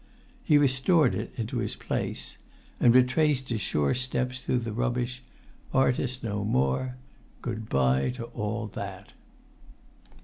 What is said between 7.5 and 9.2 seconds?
bye to that!